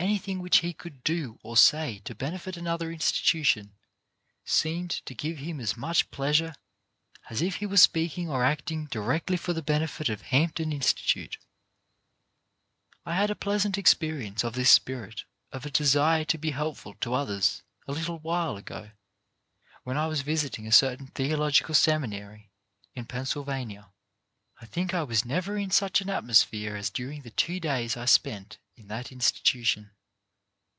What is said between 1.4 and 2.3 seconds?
or say to